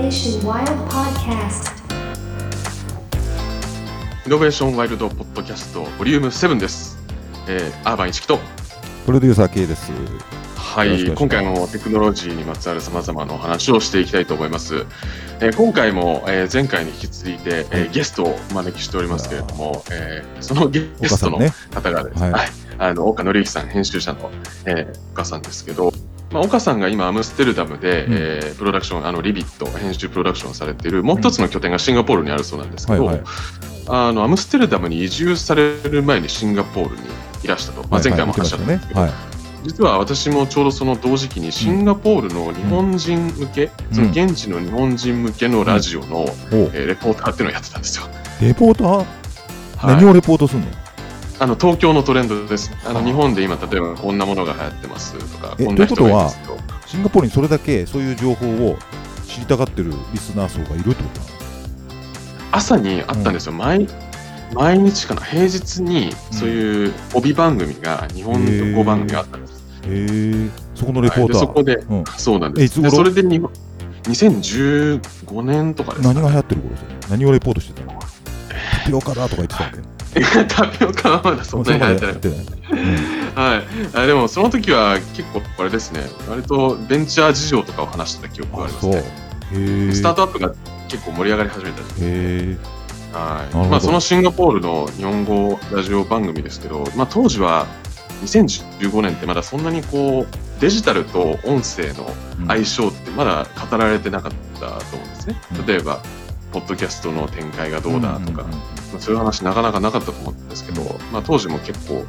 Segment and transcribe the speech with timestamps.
[0.00, 1.72] Innovation Wild Podcast.
[4.24, 6.96] イノベーションワイルドポッドキャストボリューム7です。
[7.46, 8.38] えー、アーバン一木と、
[9.04, 9.92] プロデューサー K です。
[10.56, 14.86] はい、今回もテクノロジーにまつわるさまざまなお話をしていきたいと思います。
[15.42, 21.38] えー今回も、えー前回に引き続いて、えーゲストをお招きしておりますけれども、えーそのゲゲストの。
[21.74, 24.30] 方がですね、はいはい、あの岡紀之さん、編集者の、
[24.64, 25.92] えー岡さんですけど、
[26.30, 33.24] まあ、岡さんが今、アムステルダムで、うんえープロダクション、あのリビット、編集プロダクションされている、もう一つの拠点がシンガポールにあるそうなんですけど、はいはい。
[33.88, 37.02] あのアムステルダムに移住される前にシンガポールに
[37.42, 39.10] いらしたと、まあ、前回も話したんですけど、はい。
[39.64, 48.04] 実は私もちょうどその同時期にシンガポールの日本人向け、うんその現地の日本人向けのラジオの、おえーレポーターっていうのをやってたんですよ。
[48.40, 49.06] レポーター、はい
[49.82, 50.66] 何をレポートするの
[51.40, 52.70] あの東京のトレンドです。
[52.84, 56.58] あのはあ日本で今、例えばこんなものが流行ってますとか、えこんな人がいますと。
[56.86, 58.76] シンガポールにそれだけそういう情報を
[59.26, 61.20] 知りたがってるリスナー層がいるってこと
[62.52, 63.88] 朝にあったんですよ、毎
[64.52, 68.44] 毎日かな、平日にそういう帯番組が、日本
[68.74, 69.64] 語番組があったんです。
[69.84, 71.38] へえ、そこのレポーター。
[71.38, 71.38] はい。
[71.38, 72.04] でそこで、うん。
[72.18, 72.62] そうなんです。
[72.64, 72.90] えいつ頃？
[72.90, 73.40] でそれでに
[74.02, 76.88] 2015年とかですか、何が流行ってる頃それ？
[77.08, 77.98] 何をレポートしてたの？
[77.98, 79.78] タピオカだとか言ってたわけ？
[80.48, 82.36] タピオカはまだそんなに流行ってない。
[83.34, 83.62] はい、
[83.94, 89.04] あでもその時は結構あれですね、割とベンチャー事情とかを話してた記憶がありますね。
[89.52, 89.90] え。
[89.92, 90.52] スタートアップが
[90.88, 91.82] 結構盛り上がり始めた。
[93.12, 97.66] はいまあ、そのシンガポールの日本語ラジオ番組ですけど、まあ、当時は
[98.22, 102.08] 2015年ってまだそんなにこうデジタルと音声の
[102.46, 105.66] 相性ってまだ語られてなかったと思うんですねうん。
[105.66, 106.02] 例えば、
[106.52, 108.44] ポッドキャストの展開がどうだとか、
[108.98, 112.04] そういう話なかなかなかったと思うんですけど、まあ、当時も結構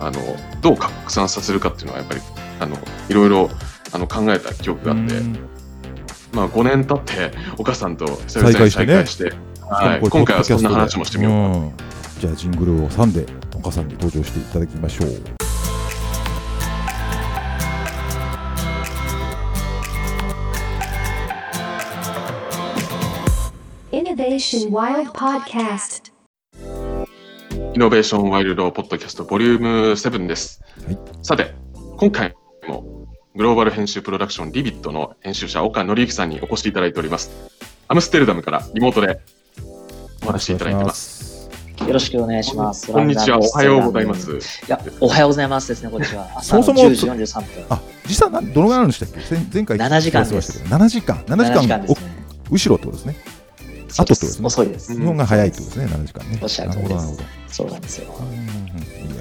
[0.00, 0.20] あの
[0.60, 2.20] どう拡散させるかっていうのはやっぱり
[2.60, 2.76] あの
[3.08, 3.50] いろいろ
[3.92, 5.38] あの考えた記憶があって、うん。
[6.32, 9.32] まあ、5年経って岡さんと久々に再会して
[9.68, 11.58] はい、今回はそんな話もしてみようか。
[11.58, 11.72] うん。
[12.20, 13.24] じゃあジングルを挟んで
[13.56, 15.39] 岡さんに登場していただきましょう
[24.10, 26.10] Innovation Wild Podcast.
[27.74, 30.98] イノベーションワイルドポッドキャストボリューム7です、はい。
[31.22, 31.54] さて
[31.96, 32.34] 今回
[32.66, 33.06] も
[33.36, 37.30] グローバル編集プロダクションリビットの編集者岡紀之さんにお越しいただいております。
[37.86, 39.20] アムステルダムからリモートで
[40.24, 41.48] お話しいただいてます。
[41.78, 42.92] よろしくお願いします。
[42.92, 43.38] こんにちは。
[43.38, 44.32] おはようございます。
[44.32, 46.26] いや、おはようございますですね、こんにちは。
[46.42, 47.64] そもそも10時43分。
[47.68, 49.20] あ実際などのぐらいあるんでしたっけ？
[49.36, 50.34] 前前回7時間です。
[50.34, 52.10] 聞かせましたけど7時間7時7時間
[52.50, 53.39] 後ろってことですね
[53.98, 54.46] 後ってことですね。
[54.46, 54.92] 遅いです。
[54.92, 56.38] うん日本が早いってことですね7時間ね。
[56.42, 58.14] おっしゃる通りですそうなんですよ。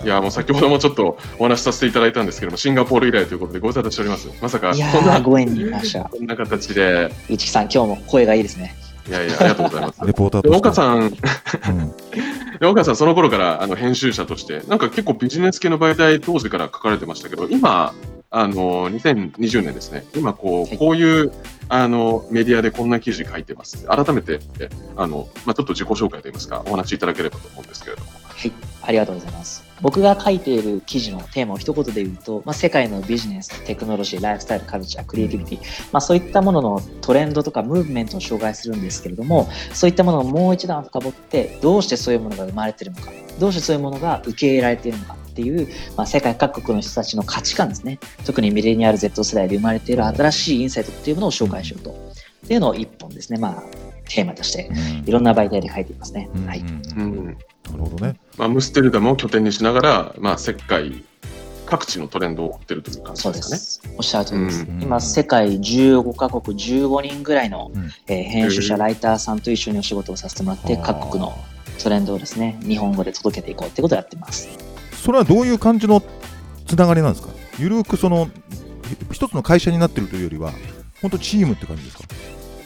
[0.03, 4.29] いやもう先ほどもちょっとお話しさせていただいたんですけどもシンガポール以来ということでご無沙汰しております。
[4.41, 6.05] まさかこんなー、ご縁にいました。
[6.05, 7.11] こんな形で。
[7.29, 8.75] 市木さん、今日も声がいいですね。
[9.07, 10.01] いやいやありがとうございます。
[10.05, 10.67] レポーターでとして。
[10.67, 10.99] 岡さん。
[10.99, 11.09] うん。
[12.59, 17.93] で岡さん、その頃からあの編集者として、なんか結構ビジネス系の媒体、当時から書かれてましたけど、今、
[18.31, 21.31] あの2020年ですね、今こう、はいこういう
[21.67, 23.85] あのメディアでこんな記事書いてます。
[23.85, 24.39] 改めて、
[24.95, 28.09] あのまあ、ちょっと自己紹介といいますか、お話しいただければと思うんですけれども。
[28.11, 28.51] はい、
[28.83, 29.68] ありがとうございます。
[29.81, 35.59] 僕が書いている記事のテーマを一言で言うと、まあ、世界のビジネス、テクノロジー、ライフスタイル、カルチャー、クリエイティビティ、
[35.91, 47.99] まあ、そういったもののトレンドとかムーブメントを紹介するんですけれども、そういったものをもう一段深掘って、どうしてそういうものが生まれているのか、どうしてそういうものが受け入れられているのかっていう、まあ、世界各国の人たちの価値観ですね。
[48.25, 51.91] 特にミレニアル Z 世代で生まれている新しいインサイトっていうものを紹介しようと。
[51.91, 53.63] っていうのを一本ですね、まあ、
[54.09, 54.69] テーマとして、
[55.05, 56.29] いろんな媒体で書いていますね。
[56.35, 56.59] うんはい。
[56.59, 61.03] うんなるほどねまあ、アムステルダムを拠点にしながら、まあ、世界
[61.65, 63.49] 各地のトレンドを追ってるという感じそうでです
[63.81, 63.93] かね。
[63.93, 63.95] す。
[63.97, 64.63] おっしゃる通りです。
[64.67, 71.33] うん今、世界15カ国15人ぐらいの、うんえー編集者、ライターさんと一緒にお仕事をさせてもらって、各国の
[71.83, 74.49] トレンドをですね、日本語で届けていこうってことをやってます。
[74.93, 76.01] それはどういう感じの
[76.65, 77.33] つながりなんですか？
[77.59, 78.29] ゆるくその
[79.11, 80.51] 一つの会社になってるというよりは
[81.01, 82.03] 本当チームって感じですか？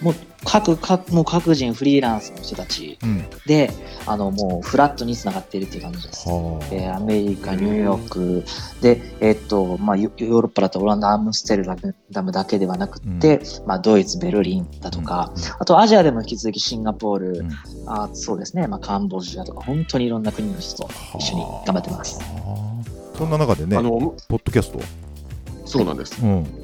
[0.03, 0.15] もう
[0.45, 2.99] 各各もう各人フリーランスの人たち。
[3.01, 3.25] うん。
[3.45, 3.71] で、
[4.05, 6.27] あのもうフラットにつながっているっていう感じです。
[6.27, 6.65] はあ。
[6.71, 8.43] えーアメリカ、ニューヨーク。
[8.81, 11.65] で、えっとまあ、ヨヨーロッパだとオランダ、アムステル
[12.11, 17.49] ダムだけではなくって、まあ、ドイツ、ベルリンだとか、あとアジアでも引き続きシンガポール、うん。
[17.87, 22.19] あそうですね、まあ、カンボジアとか、本当にいろんな国の人と一緒に頑張ってます。
[22.19, 22.25] は
[22.59, 23.91] あそんな中でねあの
[24.27, 24.79] ポッドキャスト？
[25.65, 26.19] そうなんです。
[26.21, 26.62] うん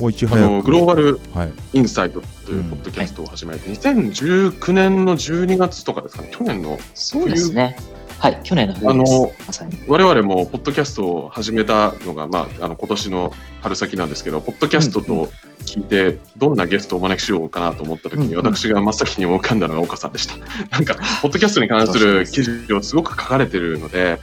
[0.00, 7.76] もういちあ早くのグローバルはいインサイトというポッドキャストを始めて、2019年の12月とかですかね、去年のそうですね。
[8.18, 9.14] はい、去年の冬です。
[9.14, 9.78] あのまさに。
[9.86, 15.28] 我々もポッドキャストを始めたのが、まあ、あの今年の春先なんですけど、ポッドキャストと
[15.60, 20.34] 聞いて、どんなゲストをお招きしようかなと思った時に、うんうん私が真っ先に浮かんだのが岡さんでした。
[20.70, 24.18] なんか、ポッドキャストに関する記事をすごく書かれてるので、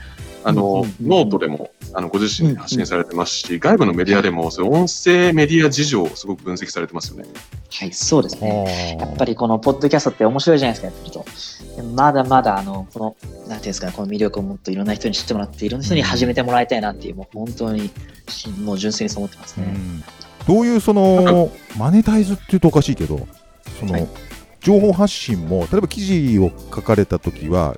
[0.46, 7.24] あの、うんうんうんノートでもあのご自身で発信されてますし、外部のメディアでも、そういう音声メディア事情をすごく分析されてますよね。
[7.70, 8.96] はい、そうですね。
[9.00, 11.24] やっぱりりこのポッドキャストって面白いじゃないですか、やってると。
[11.76, 17.90] でまだまだ、あの、この、なんていうんですかね、この魅力をもっといろんな人に知ってもらって、いろんな人に始めてもらいたいなっていう、もう本当に、
[18.62, 19.66] もう純粋にそう思ってますね。
[20.46, 23.26] どういうそのマネタイズっていうとおかしいけど、
[23.80, 24.08] その、はい
[24.66, 27.76] 情報発信も、例えば記事を書かれたときは、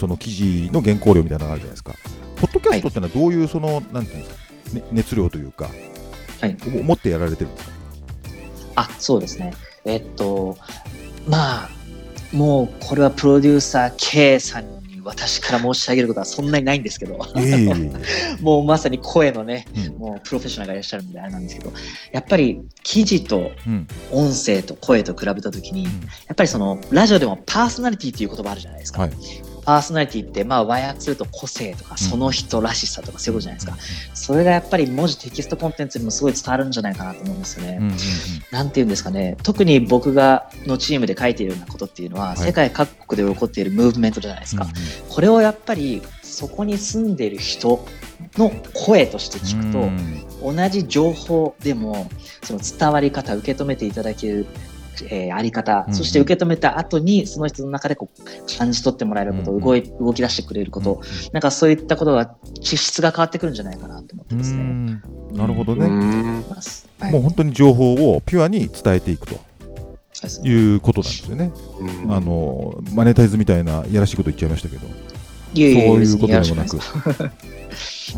[0.00, 1.94] その記事の原稿料みたいなのがあるじゃないですか。
[2.36, 4.40] ポッドキャストってのはどういうその、なんていうんですか、
[4.74, 5.68] ね、熱量というか、
[6.40, 7.72] はいお持ってやられてるんですか？
[8.76, 9.52] あ、そうですね。
[9.84, 10.56] えっと、
[11.28, 11.70] まあ、
[12.32, 21.72] もうこれはプロデューサー K さんに私から申し上げることはそんなにないんですけど、ええ もうまさに声のね、うんもうプロフェッショナルがいらっしゃるんであれなんですけど、
[22.12, 25.90] やっぱり記事とうん音声と声と比べたときに、や
[26.32, 29.02] っぱりそのラジオでもパーソナリティっていう言葉あるじゃないですか。
[29.02, 29.12] はい
[29.64, 33.76] パーソナリティってまあ和訳すると個性とかその人らしさとかそういうことじゃないですか。
[34.14, 37.78] それがやっぱり文字テキストコンテンツにもすごい伝わるんじゃないかなと思うんですよね。
[37.80, 37.98] うんうんうん
[38.50, 44.66] なんて言うんですかね、特に僕がのチームで書いているようなことっていうのは、い世界各国で起こっているムーブメントじゃないですか。
[45.08, 47.86] これをやっぱりそこに住んでいる人
[48.36, 52.08] の声として聞くと、うん同じ情報でも
[52.42, 54.46] その伝わり方受け止めていただける、
[55.10, 61.00] えーあり方、うんそして受け止めた後にその人の中でこう感じ取ってもらえること、うん動い動き出してくれること、
[61.32, 64.62] なんかそういったことが地質が変わってくるんじゃないかなと思ってうますね。
[64.62, 65.02] ん。
[65.32, 69.50] なるほどうね、もう本当に情報をピュアに伝えていくと。
[70.44, 71.50] いうことなんですよね。
[72.04, 72.12] うん。
[72.12, 74.86] あのマネタイズみたいないやらしいこと言っちゃいましたけど、
[75.54, 76.78] そういうことでもなく。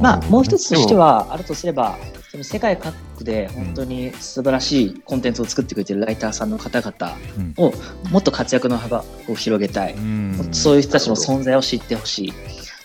[0.00, 1.99] まあ、もう一つとしては、あるとすれば、
[2.31, 7.75] その世界各国で本当に素晴らしいコンテンツを作ってくれてるライターさんの方々うんを
[8.11, 9.93] もっと活躍の幅を広げたい。
[9.93, 12.32] うんそういう人たちの存在を知ってほしい。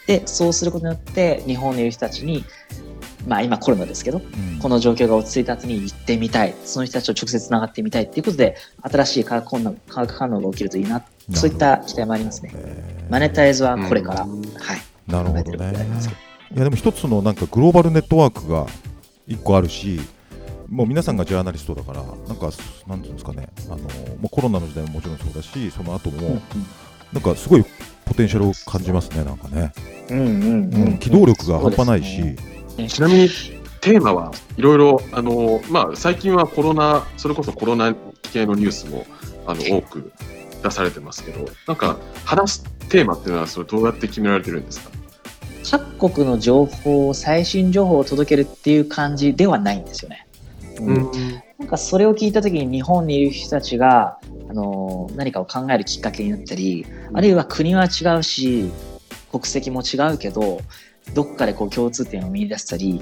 [0.05, 2.43] で、そうすることによって、日本にいる人たちに、
[3.27, 6.55] まあ今コロナですけど、うんこの状況が落ち着いた後に行ってみたい。
[6.65, 11.03] その人たちと直接つながってみたいっていうことで、新しい化学反応化学反応が起きるといいな。
[11.33, 12.51] そういった期待もありますね。
[12.55, 14.81] えーマネタイズはこれから、うんはい。
[15.07, 15.73] なるほどね。
[16.55, 18.65] いやでも一つのなんかグローバルネットワークが
[19.27, 19.99] 一個あるし、
[20.69, 22.49] もう皆さんがジャーナリストだから、なんか
[22.87, 23.83] なんていうんですかね、あのも
[24.23, 26.41] うコロナの時代ももちろんそうだし、その後も
[27.13, 27.65] なんかすごい
[28.05, 29.71] ポテンシャルを感じますね、なんかね。
[30.09, 30.97] うんうんうんううんん。
[30.97, 32.35] 機動力が半端ないしね
[32.87, 33.29] ちなみに
[33.81, 37.95] テーマはいろいろ、あの、まあ、最近はコロナ、それこそコロナ
[38.31, 39.05] 系のニュースも、
[39.45, 40.11] あの、多く
[40.63, 44.91] 出されてますけど、なんか、話すテーマっていうのは、それどうやって決められてるんですか？
[45.69, 50.25] 各国の情報、最新情報を届けるっていう感じではないんですよね。
[50.79, 51.11] うん。
[51.59, 54.17] なんかそれを聞いたときに日本にいる人たちが、
[54.49, 58.71] あの何かを考えるきっかけになったり、あるいは国は違うし、
[59.29, 60.61] 国籍も違うけど、
[61.13, 63.01] どっかでこう共通点を見出したり、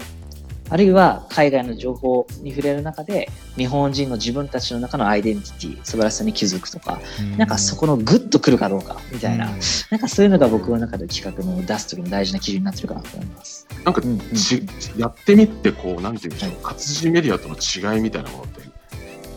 [0.67, 6.99] あるいは海外の情報に触れる中で、日本人の自分たちの中のアイデンティティ、素晴らしさに気づくとか、
[7.37, 9.51] なんかそこのグッとくるかどうかみたいな、
[9.91, 13.67] なんかそういうのが僕の中で企画の出す時の大事な基準になってるかなと思います。
[13.83, 14.65] なんかうんうんち、
[14.97, 18.61] やってみて、こう、なんていうんでしょう、活字メディアとの違いみたいなものって、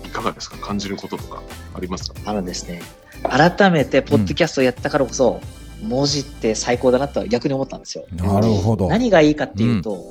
[0.06, 0.56] いかがですか？
[0.56, 1.42] 感じることとか
[1.74, 2.18] ありますか？
[2.24, 2.80] あのですね、
[3.22, 5.42] 改めてポッドキャストをやったからこそ、
[5.82, 8.04] 文字って最高だなとは逆に思ったんですよ。
[8.12, 8.88] なるほど。
[8.88, 10.04] 何がいいかっていうと、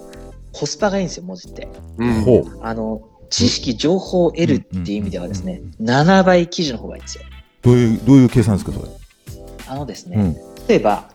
[0.54, 1.68] コスパがいいんですよ、文字って。
[1.98, 7.24] うんほうあの、知識、情報を得るっていう意味ではですね、7倍記事の方がいいんですよ。
[7.62, 8.88] どういうどういう計算ですかそれ？
[9.68, 10.36] あのですね、うん
[10.68, 11.10] 例えば、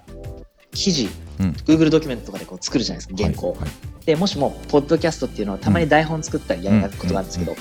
[0.72, 1.08] 記事、
[1.42, 1.50] うん。
[1.64, 3.50] Google ドキュメントとかでこう作るじゃないですか、原稿。
[3.50, 3.58] はい。
[3.60, 7.58] はいで、もしも、ポッドキャストっていうのはたまに台本作ったりやることがあるんですけど、うん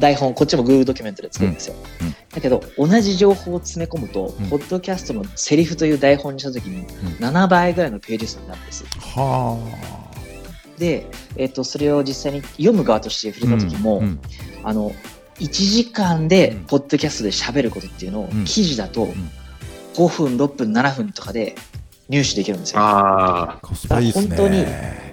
[0.00, 1.76] 台本、こっちも Google ドキュメントで作るんですよ。
[2.34, 4.48] だけど、同じ情報を詰め込むと、うん。
[4.48, 6.84] ポッドキャストのセリフという台本にしたときに、
[7.20, 8.84] 7倍ぐらいのページ数になるんです。
[8.98, 9.58] は
[10.78, 14.02] で、えっとそれを実際に読む側として触れた時も、
[14.64, 14.90] あの
[15.38, 16.64] 1時間でうん。
[16.64, 18.44] ポッドキャストで喋ることっていうのを、うん。
[18.46, 19.06] 記事だと
[19.94, 21.54] 5分6分7分とかで
[22.08, 22.80] 入手できるんですよ。
[22.80, 24.36] あコスパいいですね。
[24.36, 24.64] 本当に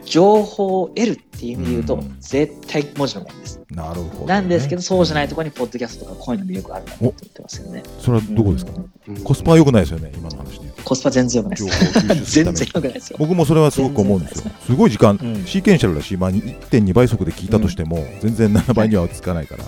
[0.05, 3.61] 情報を得るっていう意味で言うと、うん絶対文字の方がいいんです。
[3.71, 7.83] なるほどね、なんですけど、そうじゃないところにポッドキャストとか声の魅力があるなと思ってますよね。
[7.99, 8.71] それはどこですか、
[9.07, 10.71] うんーコスパは良くないですよね、今の話で。
[10.83, 11.71] コスパ全然良くない情で
[12.25, 12.43] す。
[12.43, 13.17] 全然良くないですよ。
[13.19, 14.51] 僕もそれはすごく思うんですよ。
[14.65, 19.63] すごい時間、うんシーケンシャルだし、まあ、1.2倍速で聞いたとしても、全然7倍にはつかないから。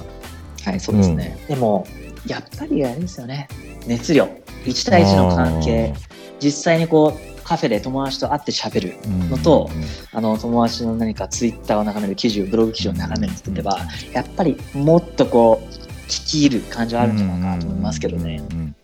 [0.64, 1.38] はい、そうですね。
[1.48, 1.86] でも、
[2.26, 3.48] やっぱりあれですよね。
[3.86, 4.30] 熱量。
[4.66, 5.94] 1対1の関係。
[6.40, 9.70] 実際にこう、カフェで友達と会って喋るうんのと
[10.12, 13.80] あの友達の何かツイッターを眺める記事をブログ記事を眺めるって言えば
[14.14, 15.74] やっぱりもっとこう
[16.08, 18.42] 聞き入る感じはあるんじゃないかなと思いますけどね。
[18.52, 18.76] うん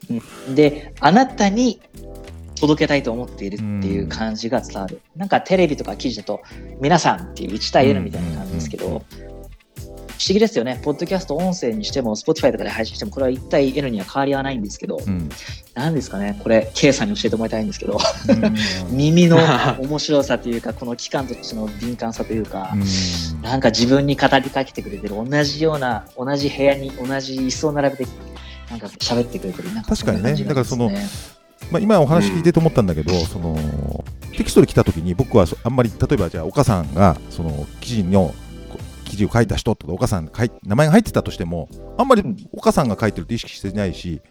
[0.56, 1.80] であなたに
[2.60, 5.02] 届けたいと思っているっていう感じが伝わる。
[5.16, 6.42] なんかテレビとか記事だと
[6.82, 9.29] 皆さんっていう1対 N みたいな感じですけど、うんうん
[10.20, 10.78] 不思議ですよね。
[10.84, 15.30] ポッドキャスト音声にしても Spotify とかで配信してもこれは1対 N には変わりはないんですけど、うん。
[15.74, 17.98] なんですかね、これ K さんに教えてもらいたいんですけど、
[18.28, 18.98] うん。
[18.98, 19.38] 耳の
[19.80, 23.42] 面白さというか、この期間としての敏感さというか、うん。
[23.42, 28.08] なんか自分に語りかけてくれてる同じような同じ部屋に同じ椅子を並べて
[28.70, 30.36] なんか喋ってくれてるなんか確かにね。
[30.36, 30.96] だからそのし
[31.72, 33.56] まあ、今お話聞いてと思ったんだけど、その
[34.36, 38.36] テキストで来た時に僕はそあんまり例えばじゃあ岡さんがその記事のこ
[39.10, 40.32] 記事を書いた人とか岡さん
[40.64, 42.24] 名前が入ってたとしてもあんまり
[42.54, 44.22] 岡さんが書いてるって意識してないし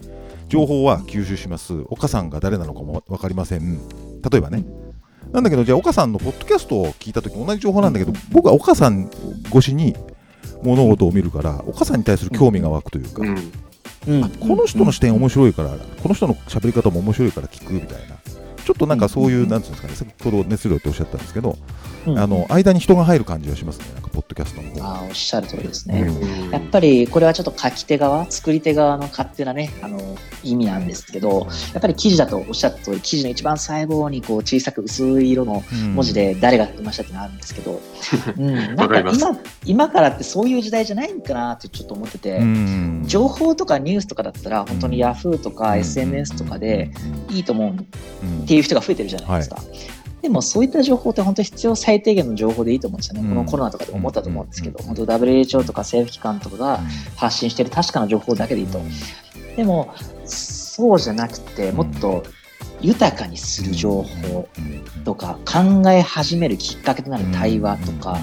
[0.48, 1.74] 情報は吸収します。
[1.88, 3.78] 岡さんが誰なのかも分かりません。
[4.30, 4.64] 例えばね。
[5.32, 9.10] なんだけどじゃあ岡さんのポッドキャストを聞いた時同じ情報なんだけど僕は岡さん
[9.50, 9.94] 越しに
[10.62, 13.22] 物事を見るから岡さんに対する興味が湧くというか、
[14.40, 15.70] この人の視点面白いから、
[16.02, 18.16] この人の喋り方も面白いから聞くみたいな、
[18.68, 21.56] ちょっとなんかそういう、うんなんていうんですかね、先ほど熱量っておっしゃったんですけど、
[22.06, 22.18] うん。
[22.18, 24.78] あの間に人が入る感じがしますね、なんかポッドキャストの方。
[24.78, 24.94] が。
[24.96, 26.50] あーおっしゃる通りですね、うん。
[26.50, 29.98] やっぱりこれはちょっと書き手側作り手側の勝手なねあの
[30.44, 35.62] 意味なんですけどやっぱり記事だとおっしゃった通り記事の一番細部にこう小さく薄い色の
[35.94, 37.80] 文字で誰が書きましたってのあるんですけど、
[38.36, 43.04] うん、なんわか今今からってそういう時代じゃないんかなってちょっと思ってて、うん。
[43.06, 45.10] 情報とかニュースとかだったら本当にうん。
[45.10, 46.90] Yahoo とか SNS とかで
[47.30, 47.72] いいと思うっ
[48.22, 48.46] うん。
[48.46, 49.62] ていう人が増えてるじゃないですか。
[50.20, 53.20] でもそういった情報って本当に必要最低限の情報でいいと思うんですよね。
[53.20, 53.28] うん。
[53.28, 54.86] このコロナとかでも思ったと思うんですけど、うん。
[54.86, 56.80] 本当 WHO とか政府機関とかが
[57.16, 58.80] 発信している確かな情報だけでいいと。
[59.56, 62.24] でもそうじゃなくてもっと
[62.80, 64.48] 豊かにする情報
[65.04, 68.18] とか考え始めるきっかけとなる対話とか、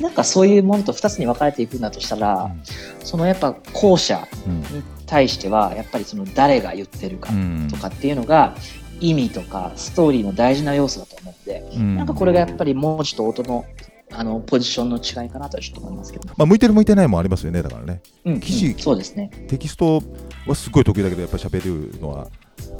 [0.00, 2.54] なんかそういうものと2つに分かれていくんだとしたら、
[3.02, 4.26] そのやっぱ後者
[4.72, 7.32] に対してはやっぱりその誰が言ってるか
[7.68, 8.54] とかっていうのが
[9.00, 13.64] 意味とかストーリーの大事な要素だと思って、なんかこれがやっぱり文字と音の
[14.12, 18.00] あのポジションの違いかなとはちょっと思いますけど、まあ、向いてる向いてないもありますよね、だからね。
[18.24, 19.30] うん記事うんそうですね。
[19.48, 20.02] テキスト
[20.46, 22.28] はすごい得意だけど、やっぱり喋るのは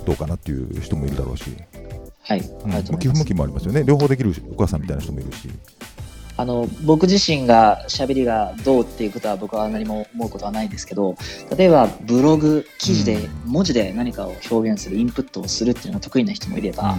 [0.04, 1.50] どうかなっていう人もいるだろうし、
[2.22, 3.84] はい、うんうございます向き不向きもありますよね。
[3.84, 5.48] 両方できるお母さんみたいな人もいるし。
[6.36, 11.16] あの僕自身が喋りがどうっていうことは僕は何も思うことはないんですけど
[11.56, 16.96] 例えばブログ記事で文字で何かを表現するインプットをするっていうのが得意な人もいれば、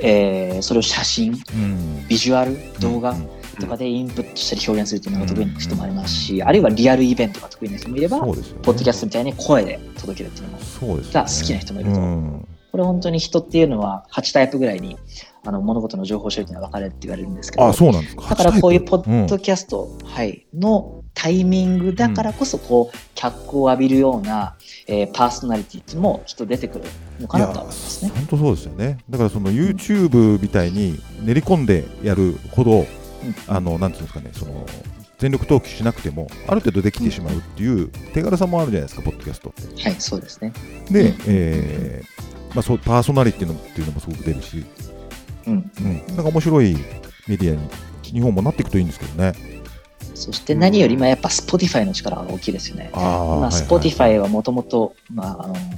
[0.00, 2.08] えーそれを写真うん。
[2.08, 3.28] ビジュアル動画うん。
[3.60, 8.32] とかでインプットしたり表現するっていうのが得意な人もありますし、あるいはリアルイベントが得意な人もいれば、ね。
[8.62, 12.00] ポッドキャストみたいに声で届けるっていうのもが好きな人もいると。
[12.00, 14.96] うんこれ本当に人っていうのは8タイプぐらいに
[15.44, 18.30] あの物事の情報処理っていうのは分かれるって言われるんですけどあ、そうなんですか。
[18.30, 26.84] だからこういうポッドキャスト、はい、のタイミングだからこそこう脚光を浴びるような、えーパーソナリティっもきっと出てくる
[27.20, 28.10] のかなとは思いますね。
[28.14, 28.98] 本当そうですよね。
[29.10, 32.86] だからその YouTube みたいに練り込んでやるほど、
[33.48, 34.64] あのなんていうんですかね、その
[35.18, 39.82] 全力投球しなくてもある程度できてしまうっていう手軽さもあるじゃないですか、ポッドキャストって。
[39.82, 40.52] はい、そうですね。
[40.90, 44.64] で、うんえーまあそうパーソナリティのっていうのもすごく出るし、
[45.46, 46.76] うん、うん、なんか面白い
[47.28, 47.68] メディアに
[48.02, 49.32] 日本もなっていくといいんですけどね。
[50.14, 52.90] そして何よりもやっぱ Spotify の力が大きいですよね。
[52.92, 52.98] あ
[53.40, 54.94] まあ、Spotify はもともと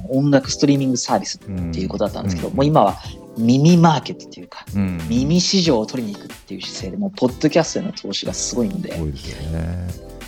[0.09, 2.55] 音楽ストリーミングサービスっていうことだったんですけど、うん。
[2.55, 2.95] もう今は
[3.37, 9.87] 耳マーケットっていうか、うん、耳市場を取りに行くっていう姿勢で、もうポッドキャストへの投資がすごいので、でね。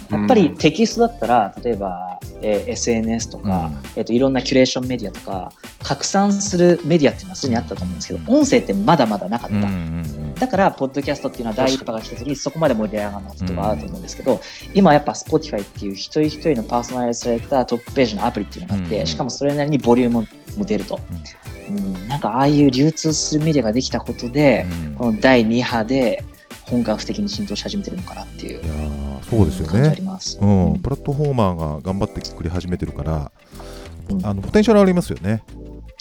[0.09, 2.06] やっぱりテキストだったら、例えば、
[2.41, 5.51] えー SNS とか、えっといろんなキュレーションメディアとか、
[5.83, 9.55] 拡散するメディアっていうのはすでにあったと思うんですけど、音声ってまだまだなかった。
[9.55, 10.33] うんうんうん。
[10.35, 14.41] だから、ポッドキャストっていうのは第一波が来た時にそこまで盛り上がらなかったことがあると思うんですけど、
[14.73, 20.99] 今やっぱ Spotify っていう一人一人のパーソナライズされたトップページのアプリっていうのがあって、うんしかもそれなりにボリュームも出ると。
[21.69, 24.95] うん、なんかああいう流通するメディアができたことで、うん。
[24.95, 26.23] この第2波で
[26.63, 28.61] 本格的に浸透し始めてるのかなっていう
[29.29, 29.95] そうですよね。
[30.41, 33.31] うん、プラットフォーマーが頑張ってくれ始めてるから、
[34.09, 34.25] うん。
[34.25, 35.43] あのポテンシャルありますよね、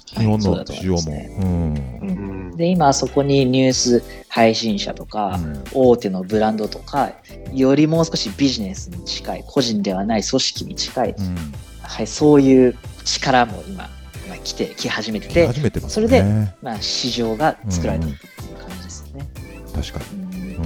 [0.06, 0.98] 日本の市場も。
[0.98, 1.36] 思いますね。
[1.40, 1.48] うん。
[1.48, 2.12] う
[2.52, 2.56] ん。
[2.56, 5.38] で、今そこにニュース配信者とか、
[5.72, 7.12] 大手のブランドとか、
[7.52, 11.36] よりもう少しビジネスに近い、個人ではない組織に近い、うん。
[11.82, 13.88] はい、そういう力も今、
[14.28, 16.54] まあ、来て、来始めてて、始めてますそれでね。
[16.62, 19.26] まあ、市場が作られていくっていう感じですね。
[19.74, 20.30] 確かうん。
[20.30, 20.54] に。
[20.54, 20.64] うん、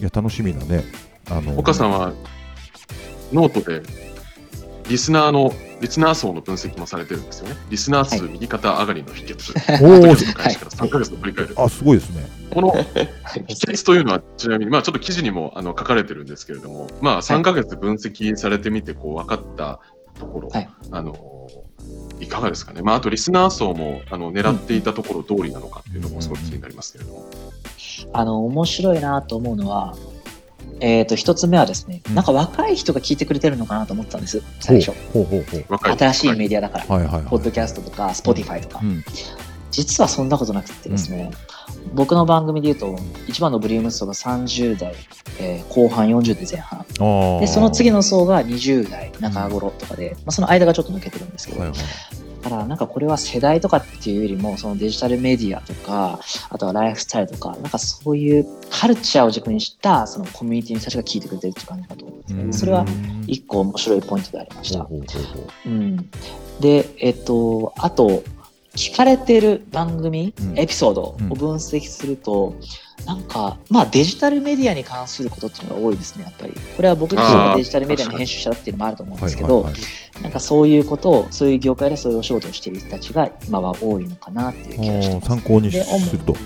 [0.00, 0.84] いや、楽しみだね。
[1.30, 2.12] あの岡さんは
[3.32, 3.82] ノートで
[4.88, 7.56] リスナーのリスナー層の分析もされてるんですよね。
[7.70, 9.52] リスナー数はい右肩上がりの秘訣。
[9.84, 11.54] お開始から3ヶ月の振り返る。
[11.56, 12.26] あ、すごいですね。
[12.50, 19.78] この秘訣というのは、ちなみに、まあ、ちょっと記事にもあの書かれてるんですけれども、まあ、3ヶ月分析されてみて、こう、分かった
[20.18, 21.14] ところ、はいあの、
[22.18, 22.82] いかがですかね。
[22.82, 27.26] まあ、あと、リスナー層も、あの、狙っていたところ通りなのかっていうのもすごく気になりますけれども。
[28.12, 29.94] あの、面白いなと思うのは、
[30.80, 34.92] えっ、と、一つ目はですね、うんなんか若い人が聞いてくれてるのかなと思ったんです、最初。
[35.12, 36.84] ほうほうほう新しいメディアだから。
[36.86, 37.22] はいはいはい。
[37.24, 38.86] ポッドキャストとか、 Spotify とかう。
[38.86, 39.04] ん。
[39.70, 41.30] 実はそんなことなくてですね、
[41.94, 44.94] 僕の番組で言うと、一番のボリューム層が30代、
[45.40, 46.84] えー後半40代前半。
[47.40, 51.78] で、その次の層が20代中頃とかで、まあ、その間がちょっと抜けてるんですけど、はいはい。
[52.42, 62.52] だからなんかこれは世代とかっていうよりも、そのデジタルメディアとか、あとはライフスタイルとか、なんかそういうカルチャーを軸にしたそのコミュニティの人たちが聞いてくれてるっていう感じだと思うんですね。
[62.52, 62.84] それは
[63.26, 64.86] 一個面白いポイントでありました。
[65.66, 66.10] うん。
[66.60, 68.22] で、えっと、あと、
[68.78, 72.54] 聞かれてる番組、うんエピソードを分析すると、
[73.04, 76.52] なんか、まあデジタルメディアに関することっていうのが多いですね、やっぱり。
[76.76, 79.68] これは僕自身がデジタルメディアの編集者だっていうのもあると思うんですけど、
[80.22, 85.28] なんかそういうことを、そういう業界でそういうお仕事をしている人たちが今は多いのかなっていう気がしてます。
[85.28, 85.78] 参考にす
[86.12, 86.36] ると。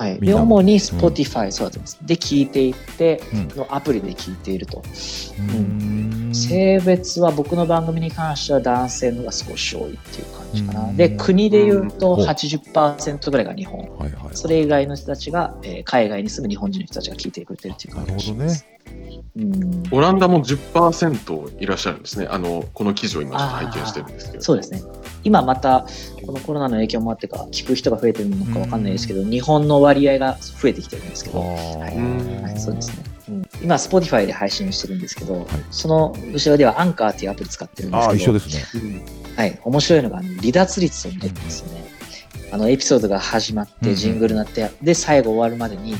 [0.00, 1.98] はい、で主に Spotify、そうだと思います。
[2.00, 4.78] で、聞いていって、うんのアプリで聞いていると。
[4.78, 10.88] うーん性別は僕の番組に関しては男性の方が少し多いっていう感じかな。
[10.88, 13.80] うんで、国で言うとうん80%ぐらいが日本。
[13.98, 14.36] はいはい。
[14.36, 18.66] それ以外の人たちが、えー海外に住む日本人の人たちが聞いてくれてるっていう感じがします。
[18.70, 18.79] うん、
[19.92, 22.26] オランダも10%いらっしゃるんですね。
[22.28, 24.42] あの、この記事を今ちょっと拝見してるんですけど。
[24.42, 24.82] そうですね。
[25.22, 25.86] 今また、
[26.26, 31.44] このコロナの影響もあってか、聞く人が増えてるのかわかんないですけど、日本の割合が増えてきてるんですけど、は
[31.90, 33.04] いうんはい、そうですね。
[33.28, 38.82] うん今、Spotify で配信してるんですけど、その後ろではアンカーっていうアプリ使ってるんですああ、けど、一緒ですね。
[38.82, 39.02] うん
[39.36, 41.84] はい、面白いのが、離脱率を見れるんですよね。
[42.52, 45.94] あの、エピソードが始まっうんて、ジングルになって、で、最後終わるまでに、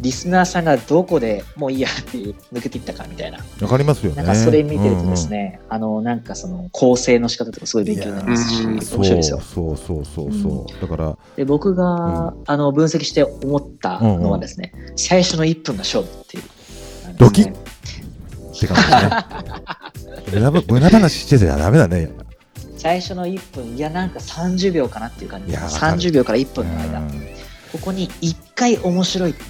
[0.00, 3.38] リスナーさんがどこでもういいやっていう抜けていったかみたいな。
[3.60, 4.16] わかりますよね。
[4.16, 8.80] なんかそれ見てるとですね、あの、なんかその構成の仕方とかすごい勉強になりますし、面うん。
[8.80, 9.40] 白いですよ。
[9.40, 10.80] そうそうそうそうそう。
[10.80, 16.42] だから、で、僕が、あの、分析して思ったのはですね、最初の1分が勝負っていう。
[17.16, 17.52] ドキッっ
[18.58, 19.24] て感じね。
[20.32, 22.10] 無駄ば無駄話してちゃダメだね。
[22.76, 27.33] 最初の1分、いや、なんか30秒かなっていう感じでいやわかる30秒から1分の間、うん
[27.74, 29.40] ここに1回面白いって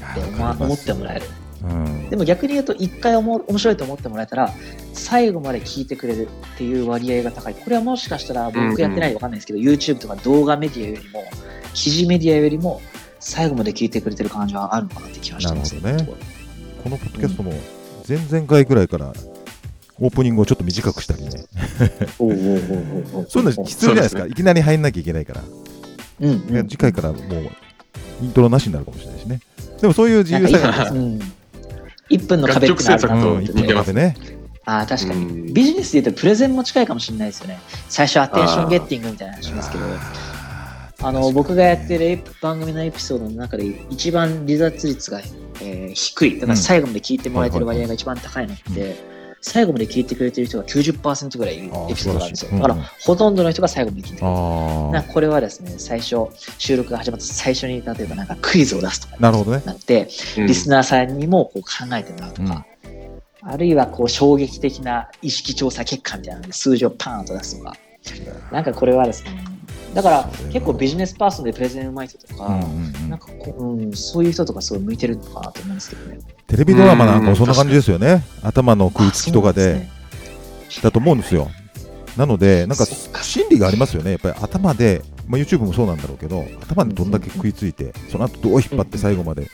[0.59, 1.27] 思ってもらえる。
[1.63, 4.51] うんでも逆に言うと、1回おも面白いと思ってもらえたら、
[4.95, 7.55] 最後まで聞いてくれるっていう割合が高い。
[7.55, 11.25] これはもしかしたら、僕やってないで分かんないですけど、YouTube とか動画メディアよりも、
[11.75, 12.81] 記事メディアよりも、
[13.21, 16.07] 最後まで聞いてくれてる感じはあるのかなって気がしてますね
[16.83, 17.53] このポッドキャストも
[18.07, 19.15] 前々回ぐらいから
[19.99, 21.31] オープニングをちょっと短くしたりね。
[22.19, 24.27] そういうの必要じゃないですか。
[24.27, 25.41] いきなり入んなきゃいけないから。
[26.21, 27.51] うんうん次回からもう
[28.23, 29.41] イントロなしになるかもしれないしね。
[29.81, 31.21] でもそういう自由さがあるうん、
[32.11, 34.17] 1分の壁ってのあるなうん、楽曲制作と一分までね。
[34.67, 35.25] ああ、確かに。
[35.25, 37.61] うんビジネスで言うとプレゼンも近いかもしれないですよね。
[37.89, 39.85] 最初アテンションゲッティングみたいな話しますけど、
[41.03, 45.21] あの、僕がやってる番組のエピソードの中で一番離脱率が、
[45.61, 46.41] えー低い。
[46.41, 48.97] だから最後まで聞いてもらえてる割合が一番高いのって、
[49.47, 52.51] 最後まで聞いてくれてる人が90%ぐらいいるエピソードがあるんですよ。
[52.53, 59.63] だから、ほとんどの人が最後まで聞いてくれてなこれはですね、最初、収録が始まった最初に、例えばなんかクイズを出すとかーなるほどね。
[59.67, 60.47] なって、うん。
[60.47, 62.65] リスナーさんにもこう考えてもらうとか、
[63.43, 67.77] あるいはこう衝撃的な意識調査結果みたいなので数字をパーンと出すとか、
[68.51, 69.45] なんかこれはですね、
[69.95, 72.49] だから結構ビジネスパーソンでプレゼンうまい人とか、
[73.09, 76.19] なんかこう、うん、そういう人とかすごい向いてるのかなと思うんですけどね。
[76.47, 78.25] テレビドラマなんかもそんな感じですよね。
[78.43, 79.89] 頭の食いつきとかで、
[80.83, 81.49] だと思うんですよ。
[82.17, 84.13] なので、なんか心理がありますよね。
[84.13, 89.49] やっぱり頭で、まあ、YouTube もそうなんだろうけど、頭でどんだけ食いついて、その後どう引っ張って最後まで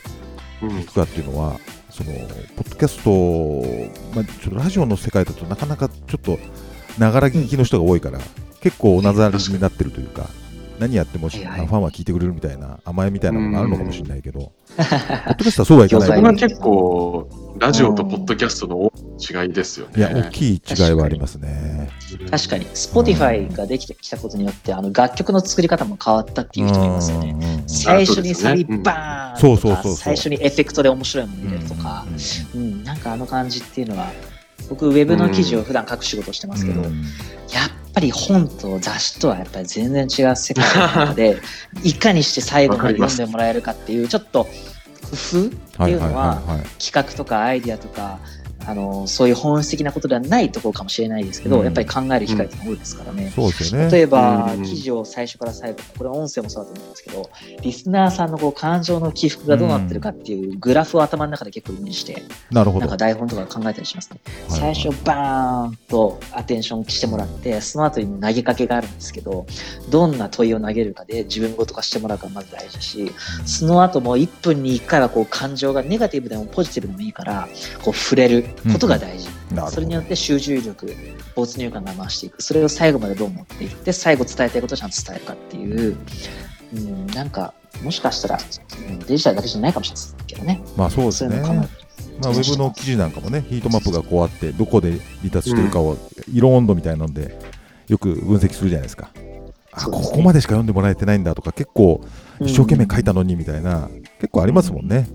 [0.61, 6.39] うんいくかっていうのは、そのポッドキャスト、まあ、ちょっとラジオの世界だとなかなかちょっと
[6.97, 8.19] ながら聞きの人が多いから、
[8.61, 10.29] 結構おなざりになってるというか、
[10.79, 11.67] 何やってもし、はいはい。
[11.67, 16.07] ファンは聞いてくれるみたいな甘えみたいなものがあるのかもしれないけど、ポッドキャストはそうはいかない。
[16.07, 19.93] そこが結構、ラジオとポッドキャストの違いですよね。
[19.97, 21.89] いや、大きい違いはありますね。
[22.31, 27.63] 確かに、Spotify ができてきたことによって、あの楽曲の作り方も変わったっていう人もいますよね。
[27.67, 29.95] 最初にサビバーンそうとかそうそう。
[29.95, 32.05] 最初にエフェクトで面白いもの入れるとか、
[32.55, 34.11] うん、なんかあの感じっていうのは、
[34.69, 37.01] 僕、ウェブの記事を普段書く仕事をしてますけど、うん。
[37.53, 41.41] やっぱり本と雑誌とはやっぱり全然違う世界の中で、
[41.83, 44.49] いかにして最後まで読んでもらえるかっていう、ちょっと工
[45.11, 45.49] 夫っ
[45.87, 46.83] ていうのは、はい。
[46.83, 48.19] 企画とかアイディアとか、
[48.71, 53.31] ああのそういう本質的なことではないところかもしれないですけど、うんやっぱり考える機会って多いですからね。
[53.35, 53.91] そうですよね。
[53.91, 57.29] 例えば、うん記事を最初から最後これ音声もそうだと思うんですけど
[57.61, 62.81] リスナーさんのこう感情の起伏がどうなってるかっていうグラフを頭の中で結構イメージしてなるほど。
[62.81, 64.19] なんか台本とか考えたりしますね。
[64.25, 69.45] はいはい最初バーンとアテンションしてもらってその後に投げかけがあるんですけど
[69.89, 73.11] どんな問いを投げるかで自分ごと化してもらうかがまず大事だし
[73.45, 77.49] その後も1分に1回はこう感情がネガティブでもポジティブでもいいから
[77.83, 79.71] こう触れることが大事、なるほど。
[79.71, 80.95] それによって集中力
[81.35, 82.41] 没入感が増していく。
[82.41, 85.97] それを最後までどう持っていって最後伝えたいことをちゃんと伝えるかっていう、
[86.73, 90.61] うん、なんかもしかしたら、うんデジタルだけじゃないかもしれないですけどね。
[90.77, 91.41] まあそうですね。
[92.21, 95.97] まあ、ウェブの記事なんかもね、ヒートマップがこうあって、どこで離脱してるかを、
[96.31, 97.39] 色温度みたいなので、
[97.87, 99.09] よく分析するじゃないですか。
[99.71, 99.91] あ、ね。
[99.91, 102.01] ここまでしか読んでもらえてないんだとか、結構、
[102.39, 105.07] 一生懸命書いたのにみたいな、結構ありますもんね。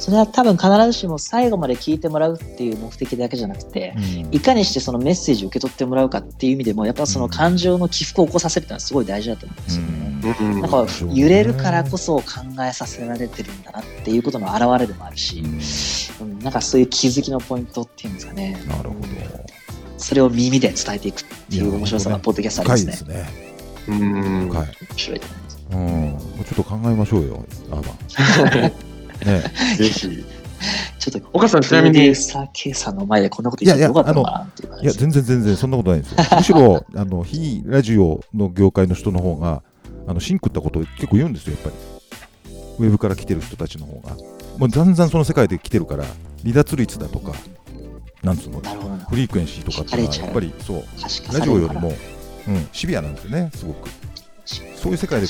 [0.00, 9.92] それは多分必ずしも最後まで聞いてもらうっていう目的だけじゃなくて、うんいかにしてそのメッセージを受け取ってもらうかっていう意味でも、やっぱその感情の起伏を起こさせるっていうのはすごい大事だと思うんですよね。
[10.40, 12.24] うんなんか揺れるからこそ考
[12.68, 15.42] えさせられてるんだなっていうことの表れでもあるし、
[16.20, 18.62] うん、なんかそういう気づきのポイントっていうんですかね。
[18.68, 19.06] なるほど。
[19.96, 23.14] それを耳で伝えていくっていう面白さがポッドキャストあり深ますね。
[23.14, 23.50] いですね。
[23.88, 24.50] うん。
[24.50, 24.64] 面
[24.96, 25.58] 白いと思います。
[25.72, 26.44] うん。
[26.44, 28.72] ちょっと考えましょうよ、アーバン。
[29.24, 29.42] ね
[29.78, 30.24] ぜひ。
[30.98, 34.12] ちょっと、岡さんちなみにプロデューサー K さんの前でこんなこと言ってよかった？
[34.12, 34.92] のかなっていや。
[34.92, 36.18] 全然全然そんなことないですよ。
[36.36, 39.62] むしろ、あの、非ラジオの業界の人の方が、
[40.06, 42.54] あの、シンクったことを結構言うんですよ、やっぱり。
[42.78, 44.14] ウェブから来てる人たちの方が。
[44.58, 46.04] もうだんだんその世界で来てるから、
[46.42, 47.32] 離脱率だとか、
[48.22, 48.60] なんつうの。
[49.08, 50.84] フリークエンシーとかっていうのは、やっぱりそう、
[51.32, 51.94] ラジオよりも、
[52.48, 53.88] うん、シビアなんですよね、すごく。
[54.76, 55.26] そういう世界で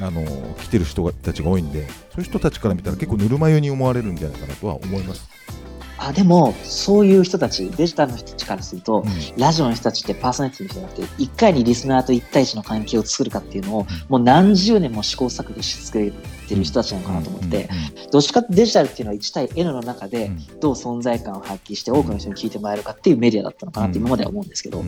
[0.00, 0.22] あの
[0.62, 5.26] 来てる人たちが多いんで、そういう人たちから見たら結構ぬるま湯に思われるんじゃないかなとは思います。
[6.04, 9.40] あでもそういう人たちデジタルの人たちからすると、うん。
[9.40, 16.12] ラジオの人たちってパーソナリティの人じゃなくていかにリスナーと1対1の関係を作るかっていうのを、もう何十年も試行錯誤し作っ
[16.48, 17.68] てる人たちなのかなと思って、
[18.10, 24.84] どっちかってデジタルっていうのは1対 N の中でどう存在感を発揮して多くの人に聞いてもらえるかっていうメディアだったのかなって今までは思うんですけど、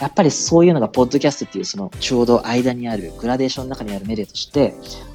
[0.00, 4.74] やっぱりそういうのがポッドキャストっていうそのちょうど間にあるグラデーションの中にあるメディアとして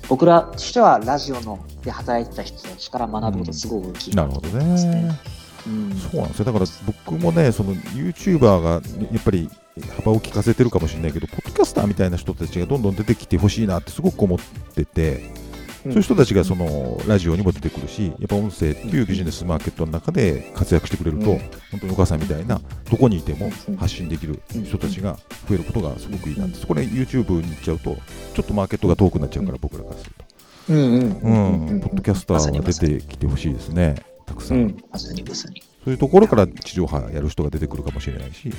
[0.09, 5.36] 僕らとしてはラジオので働いてた人たちから学ぶことすごく大きいなるほどね。
[5.67, 5.95] うん。
[5.95, 6.45] そうなんですよ。
[6.45, 8.69] だから僕もね、その YouTuber が
[9.11, 9.49] やっぱり
[9.97, 14.39] 幅を利かせてるかもしれないけど、ポッドキャスターみたいな人たちがどんどん出てきてほしいなってすごく思っ
[14.73, 15.47] てて、
[15.83, 21.37] そういう人たちがそのラジオにも出てくるし、やっぱ音声っていうビジネスマーケットの中で活躍してくれると、うん。
[21.71, 23.77] 本当にお母さんみたいな、どこにいてもうん。
[23.77, 27.95] 発信できる人たちが増えることがすごくいいなって、そこで YouTube に行っちゃうと、
[28.33, 30.25] ちょっとマーケットが遠くなっちゃうから、僕らからすると。
[30.69, 33.95] うんうんうん、ポッドキャスターが出てきてほしいですね、
[34.27, 34.53] たくさ。
[34.53, 34.61] うん。
[34.67, 35.63] んまさにまさに。
[35.83, 38.51] そういうところから地上波やる人が出てくるかもしれないし、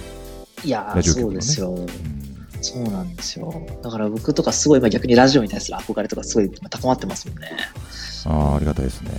[0.65, 1.71] いやねそうですよ。
[1.71, 1.87] うん。
[2.61, 3.67] そうなんですよ。
[3.83, 7.51] だから僕とかすごい今逆にラジオに対する憧れとかすごい高まってますもんね
[8.27, 9.11] ああ、ありがたいですね。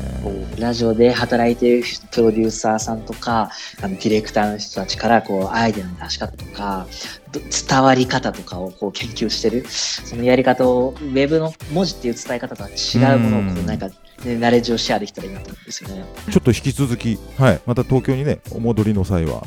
[0.57, 3.49] ラジオで働いているプロデューサーさんとか
[3.81, 6.87] あのディレクターの人たちからこうアイデアの出し方とか
[7.31, 13.89] ど伝わり方とかをこう研究してるそのやり方をウェブの文字っていう伝え方とは違うものをこううんなんか、
[14.25, 16.05] ね、ナレッジをシェアできたらいいなと思うんですよね。
[16.31, 19.43] ちょっと引き続き、はい、また東京にね、お戻りの際は、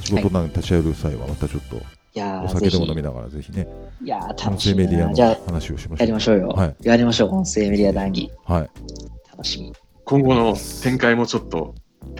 [0.00, 1.82] 仕事なんで立ち会える際は、またちょっと
[2.16, 3.68] お酒でも飲みながら、ぜひね、
[4.02, 6.04] いや楽しみ声メディアだなじゃあの話をしましょう。
[6.04, 6.48] やりましょうよ。
[6.48, 7.34] はいやりましょう。
[7.34, 8.30] 音声メディア談義。
[8.44, 8.70] はい。
[9.30, 9.72] 楽しみ。
[10.04, 11.74] 今後の展開もちょっと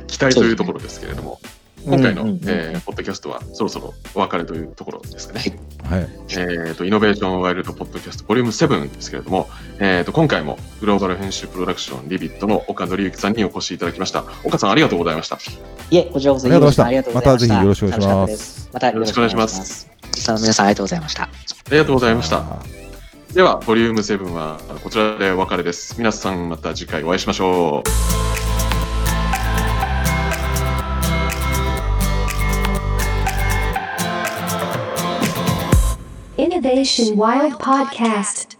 [0.06, 1.40] 期待というところですけれども、
[1.84, 5.58] 今回の、うんうんうんえーポッドキャストはそろそろお別れというところですかね。
[5.84, 6.08] はい。
[6.30, 14.24] えー、とイノベーションワイルドポッドキャストボリューム7ですけれども、えー、と今回もグローバル編集プロダクションリビットの岡紀之さんにお越しいただきました。
[14.44, 15.38] 岡さんありがとうございました。
[15.90, 17.38] いえ、こちらこそありがとうございましたありがとうございました。
[17.38, 19.90] またぜひよろしくお願いしますまたよろしくお願いします。
[20.14, 21.22] リスナーの皆さんありがとうございました。
[21.22, 21.30] あ
[21.70, 22.38] りがとうございました。
[22.38, 22.62] あ
[23.34, 25.96] では、ボリューム7はこちらでお別れです。
[25.98, 27.82] 皆さんまた次回お会いしましょ
[28.44, 28.47] う。
[36.68, 38.57] Wild Podcast.